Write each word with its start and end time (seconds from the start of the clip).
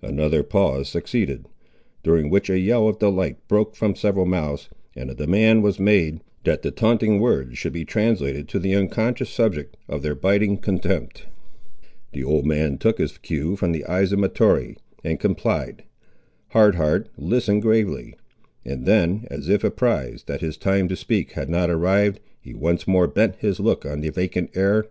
Another 0.00 0.42
pause 0.42 0.88
succeeded, 0.88 1.46
during 2.02 2.30
which 2.30 2.48
a 2.48 2.58
yell 2.58 2.88
of 2.88 2.98
delight 2.98 3.36
broke 3.48 3.76
from 3.76 3.94
several 3.94 4.24
mouths, 4.24 4.70
and 4.96 5.10
a 5.10 5.14
demand 5.14 5.62
was 5.62 5.78
made, 5.78 6.22
that 6.44 6.62
the 6.62 6.70
taunting 6.70 7.20
words 7.20 7.58
should 7.58 7.74
be 7.74 7.84
translated 7.84 8.48
to 8.48 8.58
the 8.58 8.74
unconscious 8.74 9.28
subject 9.28 9.76
of 9.86 10.00
their 10.00 10.14
biting 10.14 10.56
contempt. 10.56 11.26
The 12.12 12.24
old 12.24 12.46
man 12.46 12.78
took 12.78 12.96
his 12.96 13.18
cue 13.18 13.56
from 13.56 13.72
the 13.72 13.84
eyes 13.84 14.10
of 14.10 14.20
Mahtoree, 14.20 14.78
and 15.04 15.20
complied. 15.20 15.84
Hard 16.52 16.76
Heart 16.76 17.10
listened 17.18 17.60
gravely, 17.60 18.14
and 18.64 18.86
then, 18.86 19.26
as 19.30 19.50
if 19.50 19.62
apprized 19.62 20.26
that 20.28 20.40
his 20.40 20.56
time 20.56 20.88
to 20.88 20.96
speak 20.96 21.32
had 21.32 21.50
not 21.50 21.68
arrived, 21.68 22.20
he 22.40 22.54
once 22.54 22.88
more 22.88 23.06
bent 23.06 23.36
his 23.36 23.60
look 23.60 23.84
on 23.84 24.00
the 24.00 24.08
vacant 24.08 24.48
air. 24.56 24.86